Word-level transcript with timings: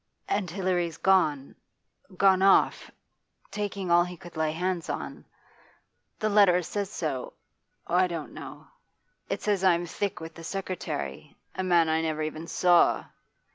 And 0.27 0.49
Hilary's 0.49 0.97
gone 0.97 1.53
gone 2.17 2.41
off 2.41 2.89
taking 3.51 3.91
all 3.91 4.03
he 4.03 4.17
could 4.17 4.35
lay 4.35 4.51
hands 4.51 4.89
on. 4.89 5.25
The 6.17 6.27
letter 6.27 6.63
says 6.63 6.89
so 6.89 7.33
I 7.85 8.07
don't 8.07 8.33
know. 8.33 8.65
It 9.29 9.43
says 9.43 9.63
I'm 9.63 9.85
thick 9.85 10.19
with 10.19 10.33
the 10.33 10.43
secretary 10.43 11.37
a 11.53 11.61
man 11.63 11.87
I 11.87 12.01
never 12.01 12.23
even 12.23 12.47
saw. 12.47 13.05